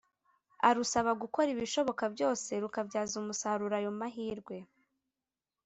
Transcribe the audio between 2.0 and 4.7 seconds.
byose rukabyaza umusaruro ayo mahirwe